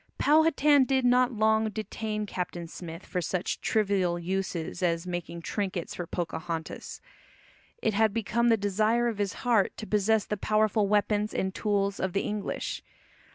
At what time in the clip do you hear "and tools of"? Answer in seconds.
11.35-12.13